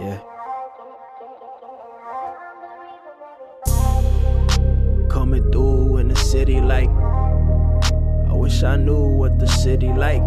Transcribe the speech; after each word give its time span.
Yeah. 0.00 0.20
Coming 5.10 5.50
through 5.50 5.96
in 5.96 6.08
the 6.08 6.14
city 6.14 6.60
like 6.60 6.88
I 8.28 8.32
wish 8.32 8.62
I 8.62 8.76
knew 8.76 9.08
what 9.08 9.40
the 9.40 9.48
city 9.48 9.88
like. 9.88 10.22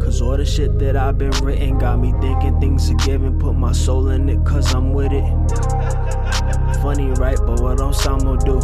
Cause 0.00 0.22
all 0.22 0.38
the 0.38 0.46
shit 0.46 0.78
that 0.78 0.96
I've 0.96 1.18
been 1.18 1.30
written 1.42 1.78
got 1.78 1.98
me 1.98 2.12
thinking 2.22 2.58
things 2.58 2.90
are 2.90 2.94
given. 2.94 3.38
Put 3.38 3.52
my 3.52 3.72
soul 3.72 4.08
in 4.08 4.30
it 4.30 4.42
cause 4.46 4.74
I'm 4.74 4.94
with 4.94 5.12
it. 5.12 5.24
Funny, 6.80 7.08
right? 7.20 7.38
But 7.44 7.60
what 7.60 7.80
else 7.80 8.06
I'm 8.06 8.18
gonna 8.20 8.40
do? 8.40 8.60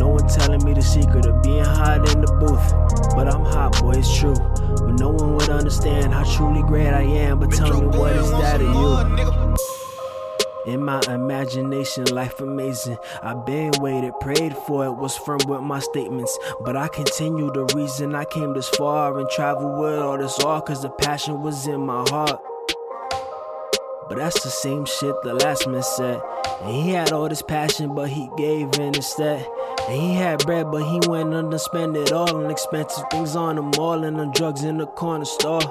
No 0.00 0.08
one 0.08 0.26
telling 0.26 0.64
me 0.64 0.74
the 0.74 0.82
secret 0.82 1.26
of 1.26 1.40
being 1.44 1.64
hot 1.64 2.12
in 2.12 2.22
the 2.22 2.32
booth. 2.40 3.14
But 3.14 3.32
I'm 3.32 3.44
hot, 3.44 3.80
boy, 3.80 3.92
it's 3.92 4.18
true. 4.18 4.34
But 4.76 4.98
no 4.98 5.10
one 5.10 5.36
would 5.36 5.50
understand 5.50 6.12
how 6.12 6.24
truly 6.24 6.62
great 6.62 6.88
I 6.88 7.02
am. 7.02 7.40
But 7.40 7.52
tell 7.52 7.80
me 7.80 7.86
what 7.86 8.16
is 8.16 8.30
that 8.30 8.60
of 8.60 8.68
you? 8.68 9.56
In 10.72 10.84
my 10.84 11.00
imagination, 11.08 12.04
life 12.04 12.40
amazing. 12.40 12.96
I've 13.20 13.44
been 13.44 13.72
waited, 13.80 14.12
prayed 14.20 14.56
for 14.56 14.86
it, 14.86 14.92
was 14.92 15.16
firm 15.16 15.40
with 15.48 15.60
my 15.60 15.80
statements. 15.80 16.38
But 16.60 16.76
I 16.76 16.86
continue 16.86 17.50
the 17.52 17.64
reason 17.74 18.14
I 18.14 18.24
came 18.24 18.54
this 18.54 18.68
far 18.68 19.18
and 19.18 19.28
traveled 19.30 19.80
with 19.80 19.98
all 19.98 20.18
this 20.18 20.38
all, 20.38 20.60
cause 20.60 20.82
the 20.82 20.90
passion 20.90 21.42
was 21.42 21.66
in 21.66 21.80
my 21.80 22.04
heart. 22.08 22.40
But 24.12 24.18
that's 24.18 24.44
the 24.44 24.50
same 24.50 24.84
shit 24.84 25.14
the 25.22 25.32
last 25.32 25.66
man 25.66 25.82
said. 25.82 26.20
And 26.60 26.74
he 26.74 26.90
had 26.90 27.12
all 27.12 27.30
this 27.30 27.40
passion, 27.40 27.94
but 27.94 28.10
he 28.10 28.28
gave 28.36 28.68
in 28.74 28.94
instead. 28.94 29.48
And 29.88 29.98
he 29.98 30.12
had 30.12 30.40
bread, 30.40 30.70
but 30.70 30.82
he 30.82 31.00
went 31.08 31.50
to 31.50 31.58
spend 31.58 31.96
it 31.96 32.12
all 32.12 32.36
on 32.36 32.50
expensive 32.50 33.04
things 33.10 33.34
on 33.34 33.56
the 33.56 33.62
mall 33.62 34.04
and 34.04 34.20
on 34.20 34.30
drugs 34.32 34.64
in 34.64 34.76
the 34.76 34.86
corner 34.86 35.24
store. 35.24 35.62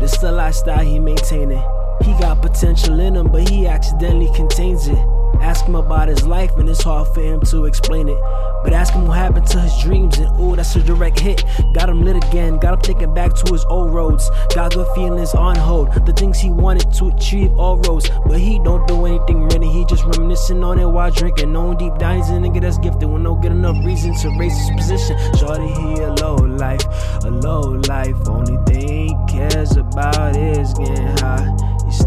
This 0.00 0.16
the 0.16 0.32
lifestyle 0.32 0.82
he 0.82 0.98
maintaining. 0.98 1.62
He 2.00 2.12
got 2.20 2.40
potential 2.40 3.00
in 3.00 3.16
him, 3.16 3.30
but 3.30 3.46
he 3.50 3.66
accidentally 3.66 4.32
contains 4.34 4.88
it. 4.88 5.15
Ask 5.40 5.64
him 5.64 5.74
about 5.74 6.08
his 6.08 6.26
life, 6.26 6.56
and 6.56 6.68
it's 6.68 6.82
hard 6.82 7.08
for 7.08 7.20
him 7.20 7.40
to 7.42 7.64
explain 7.66 8.08
it. 8.08 8.18
But 8.62 8.72
ask 8.72 8.92
him 8.94 9.06
what 9.06 9.16
happened 9.16 9.46
to 9.48 9.60
his 9.60 9.82
dreams, 9.82 10.18
and 10.18 10.40
ooh, 10.40 10.56
that's 10.56 10.74
a 10.76 10.82
direct 10.82 11.20
hit. 11.20 11.44
Got 11.72 11.88
him 11.88 12.02
lit 12.04 12.16
again, 12.16 12.58
got 12.58 12.74
him 12.74 12.80
thinking 12.80 13.14
back 13.14 13.34
to 13.34 13.52
his 13.52 13.64
old 13.66 13.94
roads. 13.94 14.30
Got 14.54 14.74
good 14.74 14.88
feelings 14.94 15.34
on 15.34 15.56
hold, 15.56 15.92
the 16.04 16.12
things 16.12 16.38
he 16.38 16.50
wanted 16.50 16.92
to 16.94 17.08
achieve 17.08 17.56
all 17.58 17.76
rose. 17.78 18.08
But 18.26 18.40
he 18.40 18.58
don't 18.58 18.86
do 18.88 19.06
anything 19.06 19.48
really, 19.48 19.68
he 19.68 19.84
just 19.84 20.04
reminiscing 20.04 20.64
on 20.64 20.78
it 20.78 20.86
while 20.86 21.10
drinking. 21.10 21.52
Knowing 21.52 21.78
deep 21.78 21.96
down 21.98 22.16
he's 22.16 22.28
a 22.30 22.32
nigga 22.32 22.60
that's 22.60 22.78
gifted 22.78 23.08
with 23.08 23.22
no 23.22 23.34
good 23.34 23.52
enough 23.52 23.76
reason 23.84 24.14
to 24.16 24.36
raise 24.38 24.56
his 24.58 24.70
position. 24.70 25.16
Shorty, 25.38 25.68
he 25.68 26.02
a 26.02 26.12
low 26.14 26.34
life, 26.34 26.84
a 27.24 27.30
low 27.30 27.60
life. 27.88 28.16
Only 28.28 28.56
thing 28.66 29.08
he 29.08 29.14
cares 29.28 29.76
about 29.76 30.36
is 30.36 30.74
getting 30.74 31.16
high. 31.18 31.55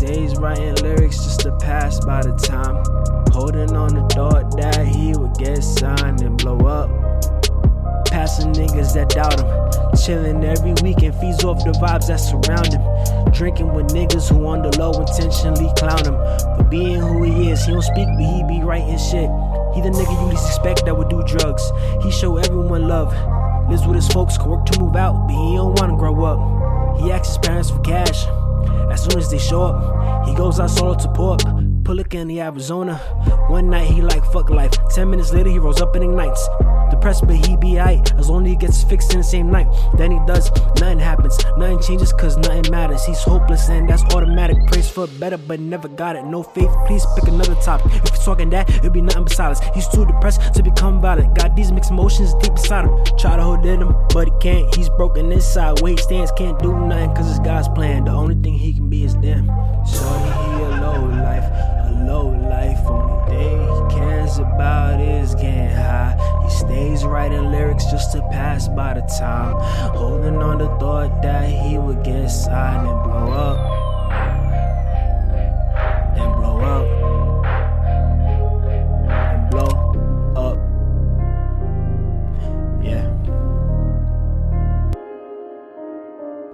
Stays 0.09 0.35
writing 0.37 0.73
lyrics 0.81 1.17
just 1.17 1.41
to 1.41 1.55
pass 1.57 2.03
by 2.03 2.23
the 2.23 2.33
time. 2.33 2.81
Holding 3.31 3.75
on 3.75 3.93
the 3.93 4.01
thought 4.11 4.57
that 4.57 4.87
he 4.87 5.13
would 5.15 5.37
get 5.37 5.61
signed 5.61 6.23
and 6.23 6.35
blow 6.35 6.57
up. 6.65 6.89
Passing 8.07 8.51
niggas 8.53 8.95
that 8.95 9.09
doubt 9.09 9.39
him. 9.39 9.45
Chilling 10.03 10.43
every 10.43 10.73
weekend, 10.81 11.13
feeds 11.21 11.43
off 11.43 11.63
the 11.63 11.77
vibes 11.77 12.07
that 12.07 12.17
surround 12.17 12.73
him. 12.73 12.81
Drinking 13.33 13.71
with 13.75 13.93
niggas 13.93 14.27
who 14.29 14.47
on 14.47 14.63
the 14.63 14.75
low 14.79 14.99
intentionally 14.99 15.69
clown 15.77 16.01
him. 16.01 16.17
For 16.57 16.65
being 16.71 16.99
who 16.99 17.21
he 17.21 17.51
is, 17.51 17.63
he 17.65 17.73
don't 17.73 17.83
speak, 17.83 18.07
but 18.07 18.25
he 18.25 18.41
be 18.49 18.65
writing 18.65 18.97
shit. 18.97 19.29
He 19.77 19.81
the 19.85 19.93
nigga 19.93 20.09
you 20.09 20.29
least 20.29 20.47
expect 20.47 20.85
that 20.85 20.97
would 20.97 21.09
do 21.09 21.21
drugs. 21.21 21.71
He 22.01 22.09
show 22.09 22.37
everyone 22.37 22.87
love. 22.87 23.13
Lives 23.69 23.85
with 23.85 23.97
his 23.97 24.07
folks, 24.07 24.39
can 24.39 24.49
work 24.49 24.65
to 24.65 24.79
move 24.79 24.95
out, 24.95 25.27
but 25.27 25.35
he 25.37 25.53
don't 25.53 25.79
wanna 25.79 25.97
grow 25.97 26.25
up. 26.25 26.97
He 26.99 27.11
asks 27.11 27.27
his 27.27 27.37
parents 27.37 27.69
for 27.69 27.79
cash. 27.81 28.25
As 28.91 29.03
soon 29.03 29.17
as 29.17 29.29
they 29.29 29.37
show 29.37 29.63
up, 29.63 30.27
he 30.27 30.33
goes 30.33 30.59
out 30.59 30.69
solo 30.69 30.95
to 30.95 31.07
pull 31.09 31.33
up. 31.33 31.41
in 32.13 32.27
the 32.27 32.41
Arizona. 32.41 32.97
One 33.49 33.69
night 33.69 33.89
he 33.89 34.01
like 34.01 34.23
fuck 34.31 34.49
life. 34.49 34.71
Ten 34.89 35.09
minutes 35.09 35.33
later 35.33 35.49
he 35.49 35.59
rolls 35.59 35.81
up 35.81 35.95
and 35.95 36.03
ignites. 36.03 36.47
Depressed, 36.89 37.25
but 37.27 37.35
he 37.35 37.55
be 37.57 37.73
aight. 37.73 38.17
As 38.19 38.29
long 38.29 38.45
as 38.45 38.51
he 38.51 38.55
gets 38.55 38.83
fixed 38.83 39.13
in 39.13 39.19
the 39.19 39.23
same 39.23 39.51
night. 39.51 39.67
Then 39.97 40.11
he 40.11 40.19
does, 40.25 40.51
nothing 40.79 40.99
happens. 40.99 41.37
Nothing 41.57 41.81
changes 41.81 42.13
cause 42.13 42.37
nothing 42.37 42.71
matters. 42.71 43.05
He's 43.05 43.21
hopeless 43.23 43.69
and 43.69 43.89
that's 43.89 44.03
automatic. 44.15 44.57
Praise 44.67 44.89
for 44.89 45.07
better, 45.19 45.37
but 45.37 45.59
never 45.59 45.87
got 45.87 46.15
it. 46.15 46.25
No 46.25 46.43
faith, 46.43 46.71
please 46.87 47.05
pick 47.15 47.27
another 47.27 47.55
topic. 47.55 47.91
If 47.93 48.13
you're 48.13 48.23
talking 48.23 48.49
that, 48.51 48.69
it'll 48.69 48.89
be 48.89 49.01
nothing 49.01 49.23
but 49.23 49.33
silence. 49.33 49.59
He's 49.73 49.87
too 49.87 50.05
depressed 50.05 50.53
to 50.55 50.63
become 50.63 51.01
violent. 51.01 51.35
Got 51.35 51.55
these 51.55 51.71
mixed 51.71 51.91
emotions 51.91 52.33
deep 52.35 52.51
inside 52.51 52.85
him. 52.85 53.17
Try 53.17 53.35
to 53.37 53.43
hold 53.43 53.65
in 53.65 53.81
him, 53.81 53.95
but 54.13 54.27
he 54.27 54.33
can't. 54.39 54.73
He's 54.75 54.89
broken 54.89 55.31
inside. 55.31 55.81
Weight 55.81 55.99
stands, 55.99 56.31
can't 56.33 56.59
do 56.59 56.77
nothing 56.87 57.13
cause 57.15 57.29
it's 57.29 57.39
God's 57.39 57.67
plan. 57.69 58.05
The 58.05 58.11
only 58.11 58.35
thing 58.35 58.53
he 58.53 58.73
can 58.73 58.89
be 58.89 59.03
is 59.03 59.15
them. 59.17 59.47
Shorty, 59.85 60.29
he 60.29 60.63
a 60.63 60.81
low 60.81 61.05
life, 61.05 61.47
a 61.85 62.05
low 62.07 62.27
life. 62.49 62.98
Just 67.85 68.11
to 68.13 68.21
pass 68.31 68.67
by 68.67 68.93
the 68.93 69.01
time. 69.01 69.55
Holding 69.95 70.37
on 70.37 70.57
the 70.59 70.67
thought 70.79 71.21
that 71.21 71.49
he 71.49 71.77
would 71.77 72.03
get 72.03 72.27
signed 72.27 72.87
and 72.87 73.03
blow 73.03 73.31
up. 73.31 73.57
Then 76.15 76.31
blow 76.39 76.59
up. 76.59 76.85
And 79.09 79.49
blow 79.51 79.71
up. 80.35 80.57
Yeah. 82.83 83.05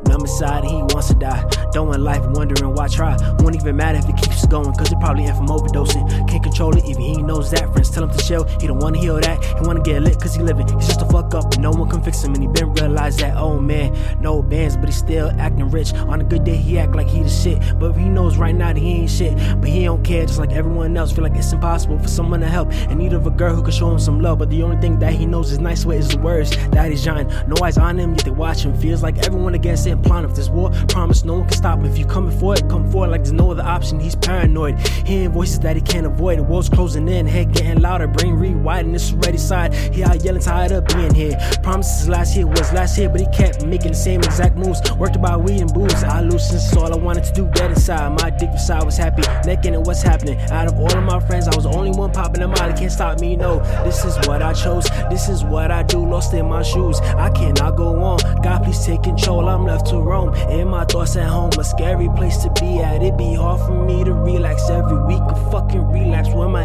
Numb 0.07 0.21
inside, 0.21 0.63
he 0.63 0.75
wants 0.75 1.07
to 1.09 1.15
die. 1.15 1.43
Throwing 1.73 2.01
life, 2.01 2.23
wondering 2.29 2.73
why 2.73 2.87
try. 2.87 3.17
Won't 3.39 3.55
even 3.55 3.75
matter 3.75 3.97
if 3.97 4.07
it 4.07 4.15
keeps 4.15 4.45
going, 4.45 4.73
cause 4.75 4.91
it 4.91 4.99
probably 4.99 5.25
end 5.25 5.37
from 5.37 5.47
overdosing. 5.47 6.14
Control 6.55 6.77
it, 6.77 6.85
even 6.85 7.01
he 7.01 7.21
knows 7.21 7.51
that. 7.51 7.69
Friends 7.73 7.89
tell 7.89 8.05
him 8.05 8.11
to 8.11 8.17
chill, 8.17 8.45
he 8.61 8.67
don't 8.67 8.79
wanna 8.79 8.97
heal 8.97 9.19
that. 9.19 9.43
He 9.43 9.67
wanna 9.67 9.81
get 9.81 10.01
lit 10.01 10.17
cause 10.21 10.35
he 10.35 10.41
living. 10.41 10.65
He's 10.69 10.87
just 10.87 11.01
a 11.01 11.05
fuck 11.07 11.33
up, 11.35 11.53
and 11.53 11.61
no 11.61 11.71
one 11.71 11.89
can 11.89 12.01
fix 12.01 12.23
him. 12.23 12.33
And 12.33 12.41
he 12.43 12.47
been 12.47 12.71
realized 12.75 13.19
that, 13.19 13.35
oh 13.35 13.59
man, 13.59 13.93
no 14.21 14.41
bands, 14.41 14.77
but 14.77 14.85
he 14.85 14.93
still 14.93 15.31
acting 15.37 15.69
rich. 15.69 15.93
On 15.93 16.21
a 16.21 16.23
good 16.23 16.45
day, 16.45 16.55
he 16.55 16.79
act 16.79 16.95
like 16.95 17.09
he 17.09 17.23
the 17.23 17.29
shit. 17.29 17.59
But 17.77 17.91
he 17.97 18.07
knows 18.07 18.37
right 18.37 18.55
now 18.55 18.71
that 18.71 18.79
he 18.79 19.01
ain't 19.01 19.09
shit. 19.09 19.35
But 19.59 19.67
he 19.67 19.83
don't 19.83 20.01
care, 20.01 20.25
just 20.25 20.39
like 20.39 20.53
everyone 20.53 20.95
else. 20.95 21.11
Feel 21.11 21.25
like 21.25 21.35
it's 21.35 21.51
impossible 21.51 21.99
for 21.99 22.07
someone 22.07 22.39
to 22.39 22.47
help. 22.47 22.71
In 22.89 22.99
need 22.99 23.11
of 23.11 23.27
a 23.27 23.31
girl 23.31 23.53
who 23.53 23.61
can 23.61 23.73
show 23.73 23.91
him 23.91 23.99
some 23.99 24.21
love. 24.21 24.39
But 24.39 24.49
the 24.49 24.63
only 24.63 24.77
thing 24.77 24.97
that 24.99 25.11
he 25.11 25.25
knows 25.25 25.51
is 25.51 25.59
nice 25.59 25.85
way 25.85 25.97
is 25.97 26.07
the 26.07 26.19
words 26.19 26.55
that 26.67 26.89
he's 26.89 27.03
giant. 27.03 27.49
No 27.49 27.55
eyes 27.61 27.77
on 27.77 27.99
him, 27.99 28.11
yet 28.11 28.23
they 28.23 28.31
watch 28.31 28.63
him. 28.63 28.73
Feels 28.77 29.03
like 29.03 29.17
everyone 29.25 29.55
against 29.55 29.85
him. 29.85 30.01
Plan 30.01 30.23
if 30.23 30.33
this 30.35 30.47
war, 30.47 30.71
promise 30.87 31.25
no 31.25 31.33
one 31.33 31.49
can 31.49 31.57
stop 31.57 31.79
him. 31.79 31.85
If 31.85 31.97
you 31.97 32.05
coming 32.05 32.39
for 32.39 32.53
it, 32.53 32.69
come 32.69 32.89
for 32.89 33.05
it 33.05 33.09
like 33.09 33.23
there's 33.25 33.33
no 33.33 33.51
other 33.51 33.63
option. 33.63 33.99
He's 33.99 34.15
paranoid, 34.15 34.79
hearing 35.05 35.31
voices 35.33 35.59
that 35.59 35.75
he 35.75 35.81
can't 35.81 36.05
avoid. 36.05 36.44
World's 36.47 36.69
closing 36.69 37.07
in, 37.07 37.25
head 37.25 37.53
getting 37.53 37.81
louder, 37.81 38.07
brain 38.07 38.35
rewinding. 38.35 38.93
It's 38.93 39.11
already 39.11 39.37
side. 39.37 39.73
He 39.73 40.03
out 40.03 40.23
yelling, 40.23 40.41
tired 40.41 40.71
of 40.71 40.85
being 40.87 41.13
here. 41.13 41.37
Promises 41.63 42.07
last 42.07 42.35
year 42.35 42.47
was 42.47 42.71
last 42.73 42.97
year, 42.97 43.09
but 43.09 43.19
he 43.19 43.27
kept 43.27 43.65
making 43.65 43.91
the 43.91 43.97
same 43.97 44.21
exact 44.21 44.55
moves. 44.55 44.79
Worked 44.97 45.15
about 45.15 45.43
weed 45.43 45.61
and 45.61 45.73
booze. 45.73 46.03
I 46.03 46.21
lose 46.21 46.47
since 46.47 46.75
all 46.75 46.93
I 46.93 46.97
wanted 46.97 47.23
to 47.25 47.33
do 47.33 47.47
get 47.53 47.71
inside. 47.71 48.09
My 48.09 48.31
addictive 48.31 48.59
side 48.59 48.83
was 48.83 48.97
happy, 48.97 49.23
necking 49.45 49.73
it 49.73 49.81
what's 49.81 50.01
happening. 50.01 50.39
Out 50.51 50.67
of 50.67 50.79
all 50.79 50.95
of 50.95 51.03
my 51.03 51.19
friends, 51.19 51.47
I 51.47 51.55
was 51.55 51.63
the 51.63 51.71
only 51.71 51.91
one 51.91 52.11
popping 52.11 52.41
them 52.41 52.53
out. 52.53 52.77
Can't 52.77 52.91
stop 52.91 53.19
me, 53.19 53.35
no. 53.35 53.59
This 53.83 54.05
is 54.05 54.15
what 54.27 54.41
I 54.41 54.53
chose. 54.53 54.85
This 55.09 55.29
is 55.29 55.43
what 55.43 55.71
I 55.71 55.83
do. 55.83 56.05
Lost 56.05 56.33
in 56.33 56.47
my 56.47 56.61
shoes. 56.61 56.99
I 56.99 57.29
cannot 57.31 57.75
go 57.75 58.01
on. 58.03 58.19
God, 58.41 58.63
please 58.63 58.85
take 58.85 59.03
control. 59.03 59.47
I'm 59.49 59.65
left 59.65 59.87
to 59.87 59.97
roam. 59.97 60.33
In 60.49 60.67
my 60.67 60.85
thoughts 60.85 61.15
at 61.15 61.27
home, 61.27 61.51
a 61.59 61.63
scary 61.63 62.09
place 62.15 62.37
to 62.37 62.51
be 62.59 62.79
at. 62.79 63.01
It'd 63.01 63.17
be 63.17 63.35
hard 63.35 63.61
for 63.61 63.85
me 63.85 64.03
to 64.03 64.13
relax 64.13 64.69
every 64.69 64.97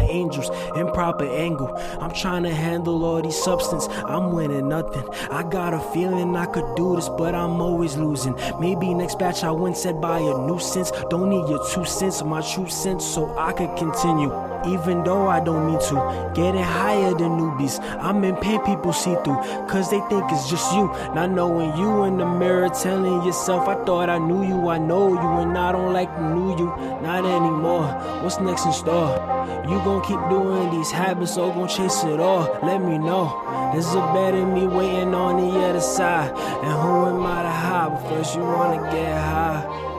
angels 0.01 0.49
Improper 0.75 1.25
angle. 1.25 1.75
I'm 1.99 2.13
trying 2.13 2.43
to 2.43 2.53
handle 2.53 3.03
all 3.03 3.21
these 3.21 3.41
substance. 3.41 3.87
I'm 4.05 4.31
winning 4.33 4.69
nothing. 4.69 5.07
I 5.29 5.43
got 5.43 5.73
a 5.73 5.79
feeling 5.91 6.35
I 6.35 6.45
could 6.45 6.75
do 6.75 6.95
this, 6.95 7.09
but 7.09 7.35
I'm 7.35 7.61
always 7.61 7.97
losing. 7.97 8.35
Maybe 8.59 8.93
next 8.93 9.19
batch 9.19 9.43
I 9.43 9.51
win 9.51 9.75
set 9.75 9.99
by 10.01 10.19
a 10.19 10.37
nuisance. 10.47 10.91
Don't 11.09 11.29
need 11.29 11.47
your 11.49 11.65
two 11.69 11.85
cents, 11.85 12.23
my 12.23 12.41
true 12.41 12.69
sense, 12.69 13.05
so 13.05 13.37
I 13.37 13.53
could 13.53 13.75
continue. 13.77 14.50
Even 14.65 15.03
though 15.03 15.27
I 15.27 15.39
don't 15.39 15.65
mean 15.65 15.79
to, 15.89 16.31
getting 16.35 16.61
higher 16.61 17.11
than 17.11 17.31
newbies. 17.39 17.79
I'm 18.01 18.23
in 18.23 18.35
pain 18.35 18.59
people 18.61 18.93
see 18.93 19.15
through, 19.23 19.41
cause 19.67 19.89
they 19.89 19.99
think 20.09 20.23
it's 20.31 20.49
just 20.49 20.73
you. 20.73 20.85
Not 21.15 21.31
knowing 21.31 21.75
you 21.77 22.03
in 22.03 22.17
the 22.17 22.25
mirror, 22.25 22.69
telling 22.69 23.23
yourself, 23.23 23.67
I 23.67 23.83
thought 23.85 24.09
I 24.09 24.17
knew 24.17 24.43
you, 24.45 24.69
I 24.69 24.77
know 24.77 25.09
you, 25.09 25.29
and 25.41 25.57
I 25.57 25.71
don't 25.71 25.93
like 25.93 26.13
the 26.15 26.21
new 26.21 26.57
you. 26.57 26.67
Not 27.01 27.25
anymore. 27.25 27.87
What's 28.21 28.39
next 28.39 28.65
in 28.65 28.73
store? 28.73 29.09
You 29.67 29.77
gon' 29.83 30.01
keep 30.01 30.19
doing 30.29 30.69
these 30.71 30.91
habits, 30.91 31.37
or 31.37 31.53
gon' 31.53 31.67
chase 31.67 32.03
it 32.03 32.19
all? 32.19 32.43
Let 32.63 32.81
me 32.81 32.97
know. 32.97 33.71
There's 33.73 33.93
a 33.93 34.01
better 34.13 34.45
me 34.45 34.67
waiting 34.67 35.15
on 35.15 35.37
the 35.37 35.59
other 35.59 35.81
side. 35.81 36.31
And 36.31 36.71
who 36.71 37.07
am 37.07 37.25
I 37.25 37.43
to 37.43 37.49
hide? 37.49 37.89
But 37.93 38.09
first, 38.09 38.35
you 38.35 38.41
wanna 38.41 38.91
get 38.91 39.17
high. 39.17 39.90